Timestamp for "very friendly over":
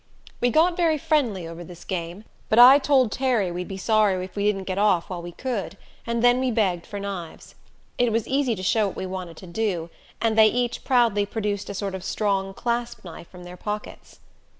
0.75-1.63